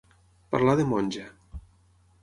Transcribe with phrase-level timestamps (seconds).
[0.55, 1.29] Parlar de monja.